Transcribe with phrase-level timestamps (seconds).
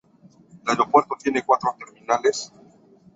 [0.63, 2.51] El aeropuerto tiene cuatro terminales.